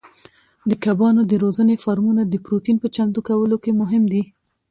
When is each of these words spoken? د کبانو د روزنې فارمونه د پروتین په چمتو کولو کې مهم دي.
د 0.69 0.71
کبانو 0.83 1.21
د 1.27 1.33
روزنې 1.43 1.75
فارمونه 1.83 2.21
د 2.27 2.35
پروتین 2.45 2.75
په 2.83 2.87
چمتو 2.95 3.19
کولو 3.27 3.57
کې 3.63 3.71
مهم 3.81 4.03
دي. 4.11 4.23